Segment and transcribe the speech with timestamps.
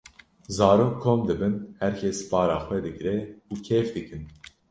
[0.49, 3.17] zarok kom dibin herkes para xwe digre
[3.51, 4.23] û kêf dikin.